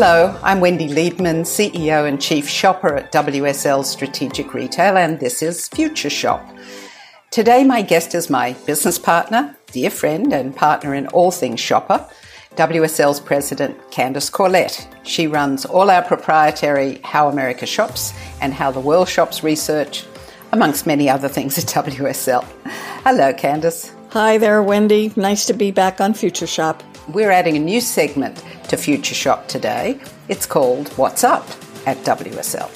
[0.00, 5.66] Hello, I'm Wendy Liebman, CEO and Chief Shopper at WSL Strategic Retail, and this is
[5.66, 6.48] Future Shop.
[7.32, 12.08] Today, my guest is my business partner, dear friend, and partner in all things shopper,
[12.54, 14.86] WSL's President Candace Corlett.
[15.02, 20.04] She runs all our proprietary How America Shops and How the World Shops research,
[20.52, 22.44] amongst many other things at WSL.
[23.02, 23.92] Hello, Candace.
[24.10, 25.12] Hi there, Wendy.
[25.16, 26.84] Nice to be back on Future Shop.
[27.08, 29.98] We're adding a new segment to Future Shop today.
[30.28, 31.48] It's called What's Up
[31.86, 32.70] at WSL,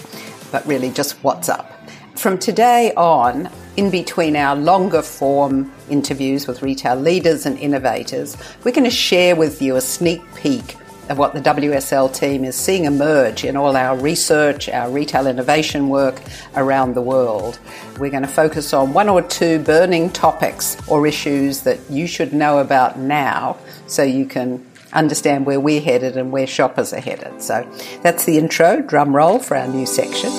[0.51, 1.71] but really just What's Up.
[2.17, 8.73] From today on, in between our longer form interviews with retail leaders and innovators, we're
[8.73, 10.77] going to share with you a sneak peek
[11.09, 15.89] of what the WSL team is seeing emerge in all our research, our retail innovation
[15.89, 16.23] work
[16.57, 17.59] around the world.
[17.99, 22.33] We're going to focus on one or two burning topics or issues that you should
[22.33, 27.43] know about now so you can understand where we're headed and where shoppers are headed.
[27.43, 27.67] So
[28.03, 30.31] that's the intro, drum roll for our new section.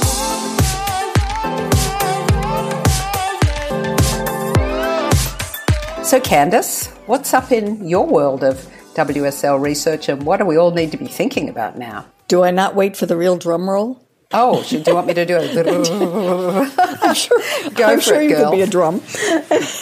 [6.03, 10.71] So, Candace, what's up in your world of WSL research and what do we all
[10.71, 12.05] need to be thinking about now?
[12.27, 14.05] Do I not wait for the real drum roll?
[14.31, 15.53] Oh, do you want me to do it?
[17.13, 18.49] I'm sure, Go I'm for sure it, you girl.
[18.49, 19.01] could be a drum.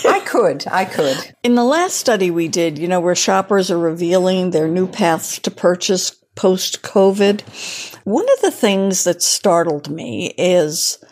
[0.05, 1.17] I could, I could.
[1.43, 5.39] In the last study we did, you know, where shoppers are revealing their new paths
[5.39, 7.41] to purchase post COVID,
[8.05, 11.03] one of the things that startled me is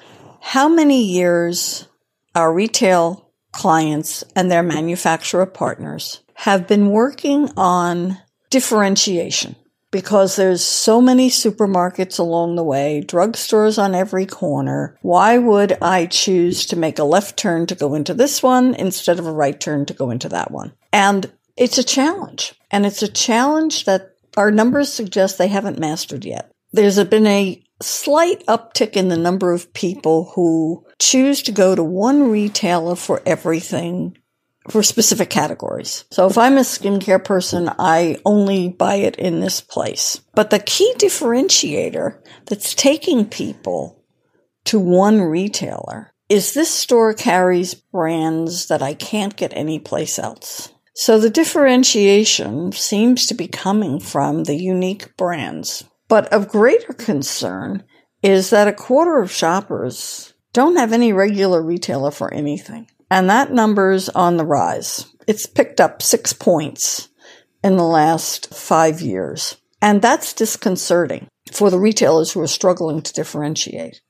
[0.42, 1.88] how many years
[2.36, 8.18] our retail clients and their manufacturer partners have been working on
[8.50, 9.56] differentiation
[9.92, 14.98] because there's so many supermarkets along the way, drugstores on every corner.
[15.02, 19.20] Why would I choose to make a left turn to go into this one instead
[19.20, 20.74] of a right turn to go into that one?
[20.94, 22.54] And it's a challenge.
[22.72, 26.52] And it's a challenge that our numbers suggest they haven't mastered yet.
[26.72, 31.84] There's been a slight uptick in the number of people who choose to go to
[31.84, 34.18] one retailer for everything
[34.70, 36.06] for specific categories.
[36.12, 40.22] So if I'm a skincare person, I only buy it in this place.
[40.36, 44.04] But the key differentiator that's taking people
[44.66, 50.70] to one retailer is this store carries brands that I can't get anyplace else.
[50.94, 55.84] So the differentiation seems to be coming from the unique brands.
[56.08, 57.84] But of greater concern
[58.22, 62.88] is that a quarter of shoppers don't have any regular retailer for anything.
[63.10, 65.06] And that number's on the rise.
[65.28, 67.10] It's picked up six points
[67.64, 69.58] in the last five years.
[69.82, 74.02] And that's disconcerting for the retailers who are struggling to differentiate.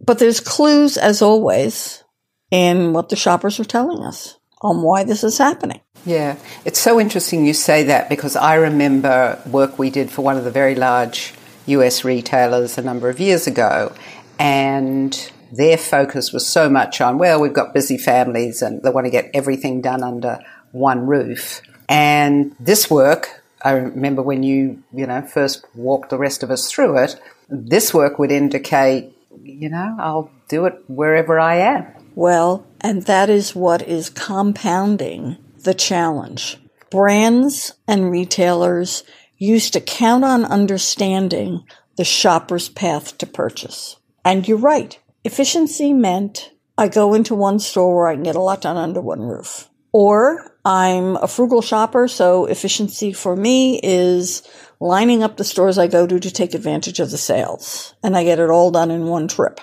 [0.00, 2.04] But there's clues, as always,
[2.50, 5.80] in what the shoppers are telling us on why this is happening.
[6.04, 10.36] Yeah, it's so interesting you say that because I remember work we did for one
[10.36, 11.34] of the very large
[11.66, 13.92] US retailers a number of years ago,
[14.38, 19.06] and their focus was so much on, well, we've got busy families and they want
[19.06, 20.40] to get everything done under
[20.72, 21.60] one roof.
[21.88, 26.70] And this work, I remember when you, you know, first walked the rest of us
[26.70, 31.86] through it, this work would indicate, you know, I'll do it wherever I am.
[32.14, 36.58] Well, and that is what is compounding the challenge.
[36.90, 39.04] Brands and retailers
[39.38, 41.64] used to count on understanding
[41.96, 43.96] the shopper's path to purchase.
[44.24, 44.98] And you're right.
[45.26, 49.00] Efficiency meant I go into one store where I can get a lot done under
[49.00, 49.68] one roof.
[49.90, 54.46] Or I'm a frugal shopper, so efficiency for me is
[54.78, 57.92] lining up the stores I go to to take advantage of the sales.
[58.04, 59.58] And I get it all done in one trip.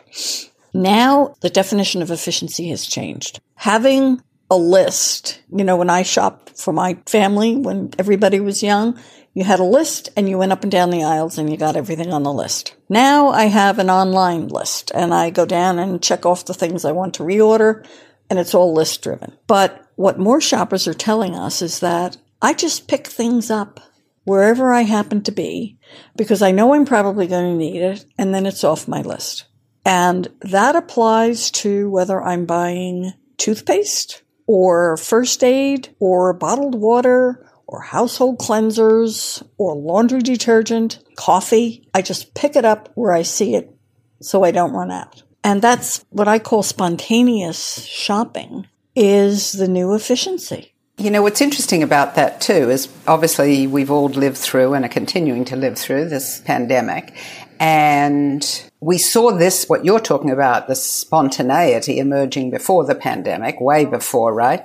[0.73, 3.39] Now the definition of efficiency has changed.
[3.55, 8.99] Having a list, you know, when I shopped for my family when everybody was young,
[9.33, 11.75] you had a list and you went up and down the aisles and you got
[11.75, 12.75] everything on the list.
[12.87, 16.85] Now I have an online list and I go down and check off the things
[16.85, 17.85] I want to reorder
[18.29, 19.35] and it's all list driven.
[19.47, 23.79] But what more shoppers are telling us is that I just pick things up
[24.23, 25.79] wherever I happen to be
[26.15, 29.45] because I know I'm probably going to need it and then it's off my list.
[29.85, 37.81] And that applies to whether I'm buying toothpaste or first aid or bottled water or
[37.81, 41.89] household cleansers or laundry detergent, coffee.
[41.93, 43.75] I just pick it up where I see it
[44.21, 45.23] so I don't run out.
[45.43, 50.75] And that's what I call spontaneous shopping is the new efficiency.
[50.99, 54.89] You know, what's interesting about that too is obviously we've all lived through and are
[54.89, 57.17] continuing to live through this pandemic.
[57.59, 63.85] And we saw this, what you're talking about, the spontaneity emerging before the pandemic, way
[63.85, 64.63] before, right?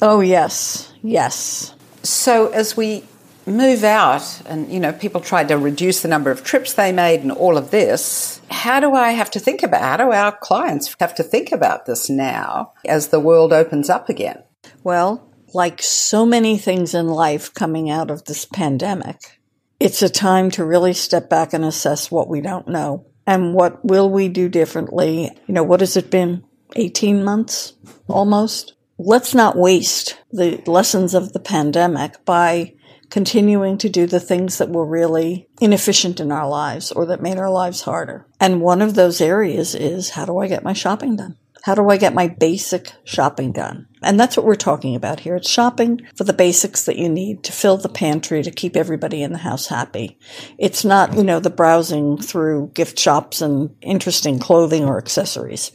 [0.00, 1.74] Oh, yes, yes.
[2.02, 3.04] So as we
[3.46, 7.20] move out and, you know, people tried to reduce the number of trips they made
[7.20, 10.94] and all of this, how do I have to think about, how do our clients
[11.00, 14.42] have to think about this now as the world opens up again?
[14.84, 19.40] Well, like so many things in life coming out of this pandemic,
[19.80, 23.84] it's a time to really step back and assess what we don't know and what
[23.84, 25.30] will we do differently.
[25.46, 26.44] You know, what has it been?
[26.76, 27.74] 18 months
[28.08, 28.74] almost?
[28.98, 32.74] Let's not waste the lessons of the pandemic by
[33.10, 37.38] continuing to do the things that were really inefficient in our lives or that made
[37.38, 38.26] our lives harder.
[38.40, 41.36] And one of those areas is how do I get my shopping done?
[41.62, 43.86] How do I get my basic shopping done?
[44.02, 45.36] And that's what we're talking about here.
[45.36, 49.22] It's shopping for the basics that you need to fill the pantry to keep everybody
[49.22, 50.18] in the house happy.
[50.56, 55.72] It's not, you know, the browsing through gift shops and interesting clothing or accessories.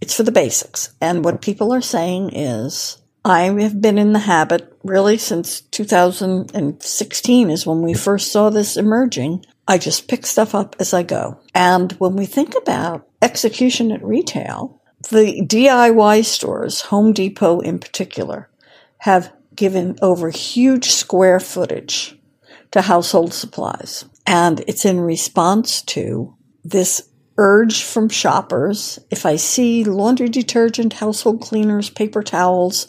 [0.00, 0.94] It's for the basics.
[1.00, 7.50] And what people are saying is I have been in the habit really since 2016
[7.50, 9.44] is when we first saw this emerging.
[9.68, 11.38] I just pick stuff up as I go.
[11.54, 14.80] And when we think about execution at retail,
[15.10, 18.48] the DIY stores, Home Depot in particular,
[18.98, 22.18] have given over huge square footage
[22.70, 24.04] to household supplies.
[24.26, 27.09] And it's in response to this
[27.40, 28.98] urge from shoppers.
[29.10, 32.86] If I see laundry detergent, household cleaners, paper towels,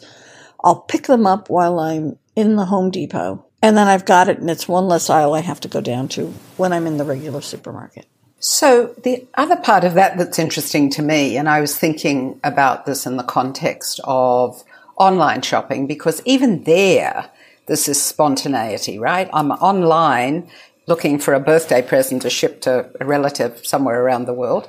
[0.62, 3.46] I'll pick them up while I'm in the Home Depot.
[3.62, 6.08] And then I've got it, and it's one less aisle I have to go down
[6.08, 6.26] to
[6.58, 8.06] when I'm in the regular supermarket.
[8.38, 12.84] So, the other part of that that's interesting to me, and I was thinking about
[12.84, 14.62] this in the context of
[14.96, 17.30] online shopping, because even there,
[17.66, 19.30] this is spontaneity, right?
[19.32, 20.50] I'm online
[20.86, 24.68] looking for a birthday present to ship to a relative somewhere around the world.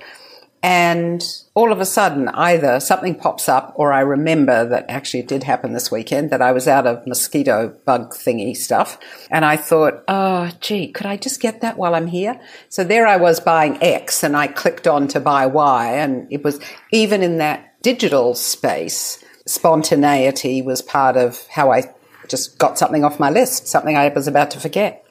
[0.66, 1.22] And
[1.56, 5.44] all of a sudden, either something pops up or I remember that actually it did
[5.44, 8.98] happen this weekend that I was out of mosquito bug thingy stuff.
[9.30, 12.40] And I thought, oh, gee, could I just get that while I'm here?
[12.70, 15.96] So there I was buying X and I clicked on to buy Y.
[15.98, 16.62] And it was
[16.94, 21.94] even in that digital space, spontaneity was part of how I
[22.30, 25.03] just got something off my list, something I was about to forget.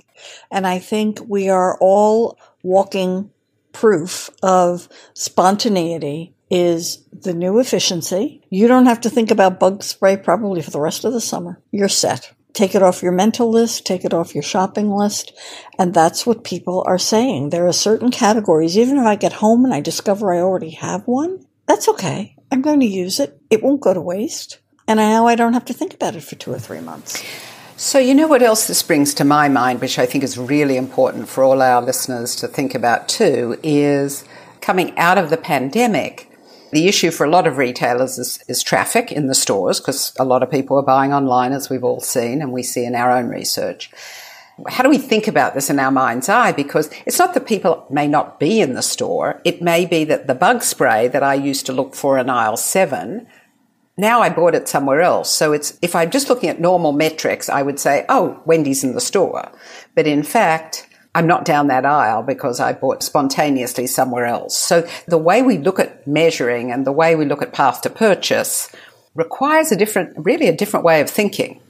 [0.51, 3.31] And I think we are all walking
[3.73, 8.43] proof of spontaneity is the new efficiency.
[8.51, 11.61] You don't have to think about bug spray probably for the rest of the summer.
[11.71, 12.33] You're set.
[12.53, 15.33] Take it off your mental list, take it off your shopping list.
[15.79, 17.49] And that's what people are saying.
[17.49, 21.07] There are certain categories, even if I get home and I discover I already have
[21.07, 22.37] one, that's okay.
[22.51, 23.41] I'm going to use it.
[23.49, 24.59] It won't go to waste.
[24.87, 27.25] And now I don't have to think about it for two or three months.
[27.85, 30.77] So, you know what else this brings to my mind, which I think is really
[30.77, 34.25] important for all our listeners to think about too, is
[34.61, 36.31] coming out of the pandemic.
[36.71, 40.25] The issue for a lot of retailers is, is traffic in the stores because a
[40.25, 43.11] lot of people are buying online, as we've all seen and we see in our
[43.11, 43.91] own research.
[44.69, 46.53] How do we think about this in our mind's eye?
[46.53, 49.41] Because it's not that people may not be in the store.
[49.45, 52.57] It may be that the bug spray that I used to look for in aisle
[52.57, 53.27] seven
[53.97, 55.31] now I bought it somewhere else.
[55.31, 58.95] So it's, if I'm just looking at normal metrics, I would say, oh, Wendy's in
[58.95, 59.51] the store.
[59.95, 64.57] But in fact, I'm not down that aisle because I bought spontaneously somewhere else.
[64.57, 67.91] So the way we look at measuring and the way we look at path to
[67.91, 68.75] purchase
[69.15, 71.61] requires a different, really a different way of thinking.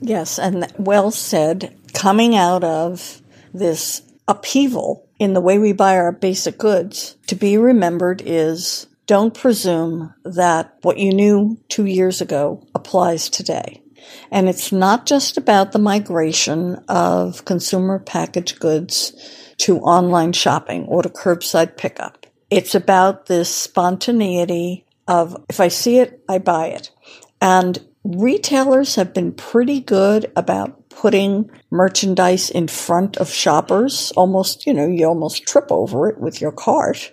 [0.00, 1.76] Yes, and well said.
[1.94, 3.20] Coming out of
[3.52, 9.34] this upheaval in the way we buy our basic goods, to be remembered is don't
[9.34, 13.82] presume that what you knew two years ago applies today.
[14.30, 19.12] And it's not just about the migration of consumer packaged goods
[19.58, 22.26] to online shopping or to curbside pickup.
[22.50, 26.90] It's about this spontaneity of if I see it, I buy it.
[27.40, 34.12] And retailers have been pretty good about putting merchandise in front of shoppers.
[34.16, 37.12] Almost, you know, you almost trip over it with your cart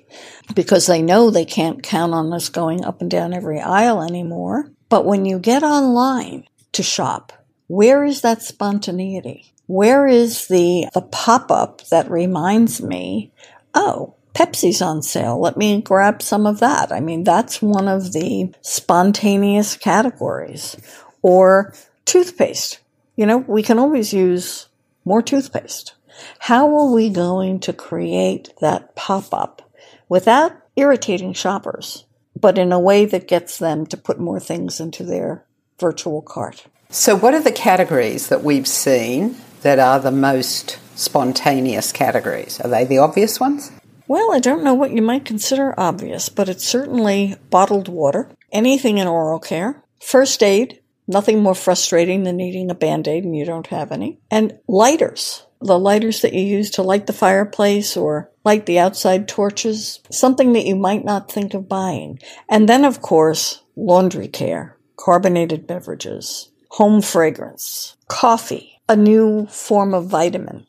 [0.54, 4.72] because they know they can't count on us going up and down every aisle anymore.
[4.90, 7.32] But when you get online to shop,
[7.68, 9.54] where is that spontaneity?
[9.68, 13.32] Where is the, the pop up that reminds me,
[13.76, 15.40] oh, Pepsi's on sale.
[15.40, 16.92] Let me grab some of that.
[16.92, 20.76] I mean, that's one of the spontaneous categories.
[21.22, 21.74] Or
[22.06, 22.80] toothpaste.
[23.16, 24.68] You know, we can always use
[25.04, 25.96] more toothpaste.
[26.40, 29.70] How are we going to create that pop up
[30.08, 32.06] without irritating shoppers,
[32.40, 35.46] but in a way that gets them to put more things into their
[35.80, 36.66] virtual cart.
[36.90, 42.60] So, what are the categories that we've seen that are the most spontaneous categories?
[42.62, 43.72] Are they the obvious ones?
[44.10, 48.98] Well, I don't know what you might consider obvious, but it's certainly bottled water, anything
[48.98, 53.44] in oral care, first aid, Nothing more frustrating than needing a band aid and you
[53.44, 54.20] don't have any.
[54.30, 55.44] And lighters.
[55.60, 60.02] The lighters that you use to light the fireplace or light the outside torches.
[60.12, 62.20] Something that you might not think of buying.
[62.48, 70.06] And then, of course, laundry care, carbonated beverages, home fragrance, coffee, a new form of
[70.06, 70.68] vitamin.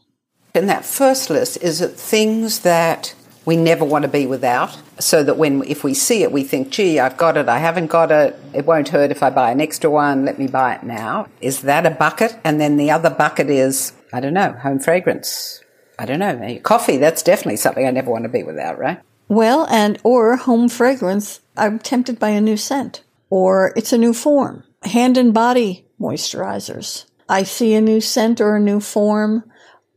[0.55, 4.79] In that first list, is things that we never want to be without.
[4.99, 7.87] So that when if we see it we think gee i've got it i haven't
[7.87, 10.83] got it it won't hurt if i buy an extra one let me buy it
[10.83, 11.27] now.
[11.41, 12.37] Is that a bucket?
[12.45, 15.63] And then the other bucket is i don't know home fragrance.
[15.99, 19.01] I don't know coffee that's definitely something i never want to be without right?
[19.29, 24.13] Well and or home fragrance i'm tempted by a new scent or it's a new
[24.13, 24.65] form.
[24.83, 27.05] Hand and body moisturizers.
[27.29, 29.45] I see a new scent or a new form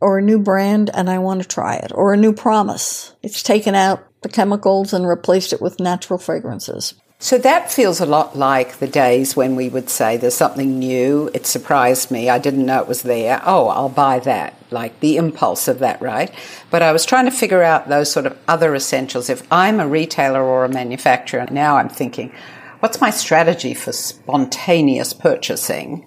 [0.03, 3.15] or a new brand and I want to try it, or a new promise.
[3.24, 6.93] It's taken out the chemicals and replaced it with natural fragrances.
[7.19, 11.31] So that feels a lot like the days when we would say there's something new,
[11.33, 13.41] it surprised me, I didn't know it was there.
[13.45, 14.55] Oh, I'll buy that.
[14.72, 16.29] Like the impulse of that, right?
[16.69, 19.29] But I was trying to figure out those sort of other essentials.
[19.29, 22.33] If I'm a retailer or a manufacturer, now I'm thinking,
[22.81, 26.05] what's my strategy for spontaneous purchasing?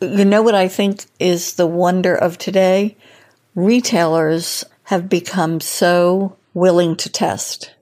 [0.00, 2.96] You know what I think is the wonder of today?
[3.54, 7.74] Retailers have become so willing to test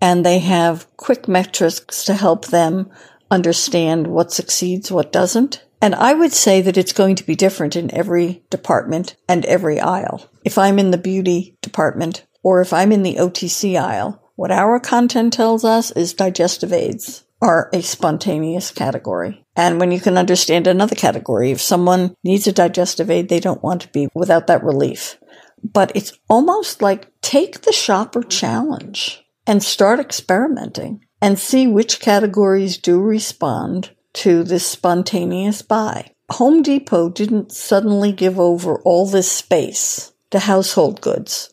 [0.00, 2.90] and they have quick metrics to help them
[3.30, 5.64] understand what succeeds, what doesn't.
[5.82, 9.80] And I would say that it's going to be different in every department and every
[9.80, 10.28] aisle.
[10.44, 14.80] If I'm in the beauty department or if I'm in the OTC aisle, what our
[14.80, 19.44] content tells us is digestive aids are a spontaneous category.
[19.56, 23.62] And when you can understand another category, if someone needs a digestive aid, they don't
[23.62, 25.18] want to be without that relief.
[25.62, 32.78] But it's almost like take the shopper challenge and start experimenting and see which categories
[32.78, 36.12] do respond to this spontaneous buy.
[36.32, 41.52] Home Depot didn't suddenly give over all this space to household goods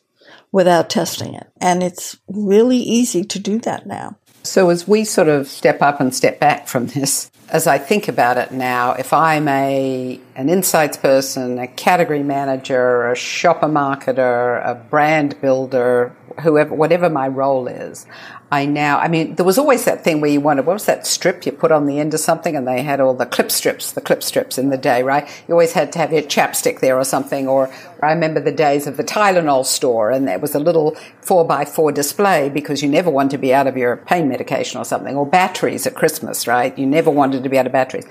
[0.52, 1.48] without testing it.
[1.60, 4.18] And it's really easy to do that now.
[4.48, 8.08] So as we sort of step up and step back from this, as I think
[8.08, 14.66] about it now, if I'm a an insights person, a category manager, a shopper marketer,
[14.66, 18.06] a brand builder, whoever whatever my role is,
[18.50, 21.06] I now, I mean, there was always that thing where you wanted, what was that
[21.06, 23.92] strip you put on the end of something and they had all the clip strips,
[23.92, 25.28] the clip strips in the day, right?
[25.48, 27.50] You always had to have your chapstick there or something.
[27.50, 27.70] Or,
[28.02, 31.66] I remember the days of the Tylenol store and there was a little four by
[31.66, 35.18] four display because you never wanted to be out of your pain medication or something.
[35.18, 36.78] Or batteries at Christmas, right?
[36.78, 38.06] You never wanted to be out of batteries.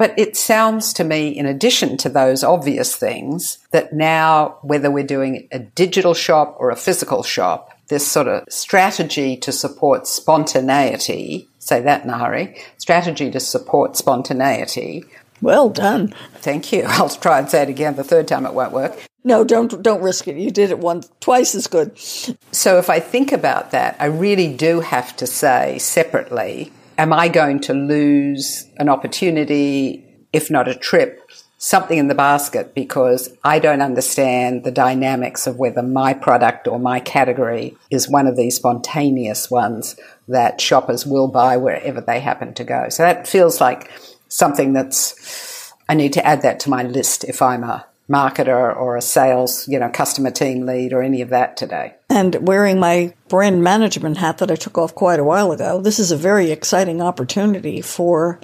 [0.00, 5.04] But it sounds to me, in addition to those obvious things, that now whether we're
[5.04, 11.48] doing a digital shop or a physical shop, this sort of strategy to support spontaneity,
[11.58, 15.04] say that, Nari, strategy to support spontaneity.
[15.42, 16.14] Well done.
[16.36, 16.84] Thank you.
[16.86, 17.96] I'll try and say it again.
[17.96, 19.04] The third time it won't work.
[19.22, 20.36] No, don't don't risk it.
[20.36, 21.98] You did it once, twice as good.
[21.98, 27.28] So if I think about that, I really do have to say separately, am I
[27.28, 30.04] going to lose an opportunity,
[30.34, 31.22] if not a trip,
[31.56, 36.78] something in the basket because I don't understand the dynamics of whether my product or
[36.78, 39.96] my category is one of these spontaneous ones
[40.28, 42.90] that shoppers will buy wherever they happen to go.
[42.90, 43.90] So that feels like
[44.28, 48.96] something that's, I need to add that to my list if I'm a marketer or
[48.96, 51.94] a sales, you know, customer team lead or any of that today.
[52.10, 56.00] And wearing my brand management hat that I took off quite a while ago, this
[56.00, 58.40] is a very exciting opportunity for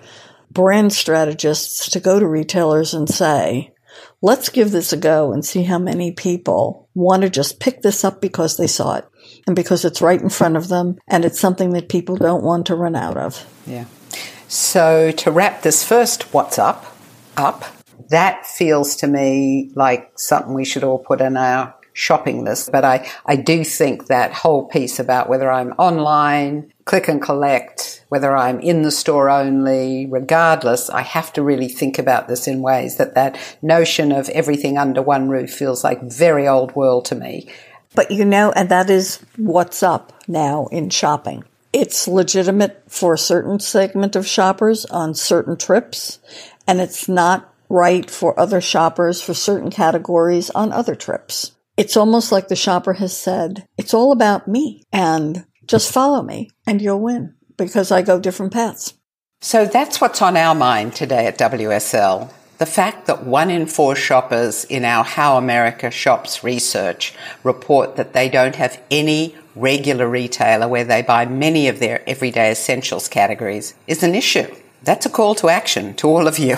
[0.50, 3.75] brand strategists to go to retailers and say,
[4.23, 8.04] let's give this a go and see how many people want to just pick this
[8.04, 9.06] up because they saw it
[9.46, 12.66] and because it's right in front of them and it's something that people don't want
[12.66, 13.44] to run out of.
[13.66, 13.87] Yeah.
[14.49, 16.96] So to wrap this first what's up
[17.37, 17.64] up,
[18.08, 22.71] that feels to me like something we should all put in our shopping list.
[22.71, 28.05] But I, I do think that whole piece about whether I'm online, click and collect,
[28.11, 32.61] whether I'm in the store only, regardless, I have to really think about this in
[32.61, 37.15] ways that that notion of everything under one roof feels like very old world to
[37.15, 37.49] me.
[37.95, 41.45] But you know, and that is what's up now in shopping.
[41.73, 46.19] It's legitimate for a certain segment of shoppers on certain trips,
[46.67, 51.53] and it's not right for other shoppers for certain categories on other trips.
[51.76, 56.50] It's almost like the shopper has said, it's all about me and just follow me
[56.66, 58.95] and you'll win because I go different paths.
[59.40, 62.33] So that's what's on our mind today at WSL.
[62.59, 67.14] The fact that one in four shoppers in our How America Shops research
[67.45, 72.50] report that they don't have any regular retailer where they buy many of their everyday
[72.52, 74.47] essentials categories is an issue.
[74.83, 76.56] That's a call to action to all of you.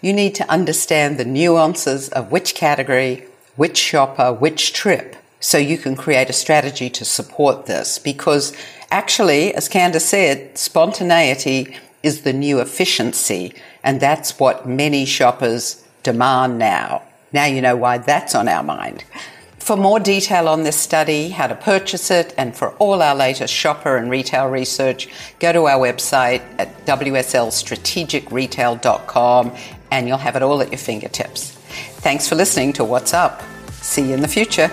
[0.00, 3.24] You need to understand the nuances of which category,
[3.58, 7.98] which shopper, which trip, so you can create a strategy to support this.
[7.98, 8.56] Because
[8.90, 16.58] actually, as Candace said, spontaneity is the new efficiency, and that's what many shoppers demand
[16.58, 17.02] now.
[17.32, 19.04] Now you know why that's on our mind.
[19.58, 23.52] For more detail on this study, how to purchase it, and for all our latest
[23.52, 25.08] shopper and retail research,
[25.40, 29.56] go to our website at wslstrategicretail.com
[29.90, 31.57] and you'll have it all at your fingertips.
[32.00, 33.42] Thanks for listening to What's Up.
[33.82, 34.70] See you in the future.